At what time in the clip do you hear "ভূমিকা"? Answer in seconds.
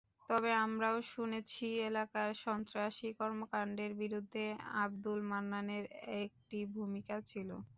6.75-7.15